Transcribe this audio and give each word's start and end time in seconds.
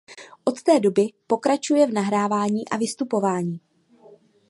Od 0.43 0.63
té 0.63 0.79
doby 0.79 1.07
pokračuje 1.27 1.87
v 1.87 1.93
nahrávání 1.93 2.67
a 2.69 2.77
vystupování. 2.77 3.59